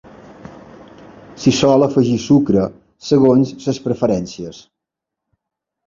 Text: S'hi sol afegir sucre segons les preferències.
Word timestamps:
S'hi 1.43 1.53
sol 1.59 1.87
afegir 1.89 2.17
sucre 2.25 2.65
segons 3.13 3.55
les 3.69 3.83
preferències. 3.87 4.67